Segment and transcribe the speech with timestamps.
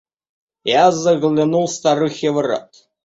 [0.65, 2.87] Я заглянул старухе в рот.